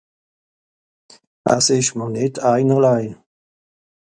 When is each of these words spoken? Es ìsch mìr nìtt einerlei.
Es 1.55 1.67
ìsch 1.77 1.93
mìr 1.97 2.09
nìtt 2.15 2.35
einerlei. 2.51 3.05